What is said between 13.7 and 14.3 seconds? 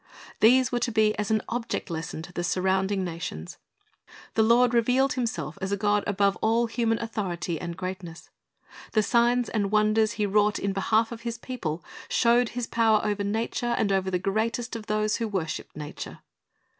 and over the